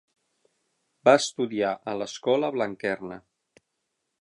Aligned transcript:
Va 1.09 1.13
estudiar 1.19 1.75
a 1.91 1.95
l'Escola 1.99 2.51
Blanquerna. 2.57 3.19